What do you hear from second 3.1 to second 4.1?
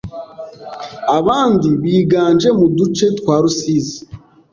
twa Rusizi